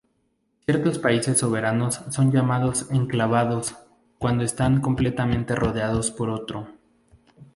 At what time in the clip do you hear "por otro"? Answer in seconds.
6.09-6.67